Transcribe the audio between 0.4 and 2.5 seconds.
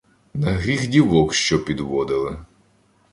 гріх дівок що підводили